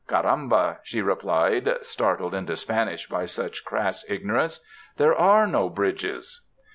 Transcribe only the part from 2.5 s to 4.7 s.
Spanish by such crass ignorance,